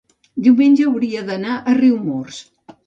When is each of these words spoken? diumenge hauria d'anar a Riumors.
diumenge 0.47 0.87
hauria 0.93 1.23
d'anar 1.29 1.61
a 1.61 1.77
Riumors. 1.83 2.43